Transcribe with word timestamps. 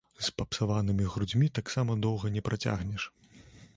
З 0.27 0.31
папсаванымі 0.41 1.05
грудзьмі 1.15 1.49
таксама 1.59 1.99
доўга 2.07 2.33
не 2.39 2.43
пацягнеш. 2.49 3.03